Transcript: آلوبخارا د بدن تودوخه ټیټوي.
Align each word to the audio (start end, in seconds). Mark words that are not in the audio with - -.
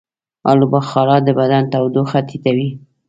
آلوبخارا 0.51 1.17
د 1.27 1.27
بدن 1.39 1.63
تودوخه 1.73 2.19
ټیټوي. 2.27 2.69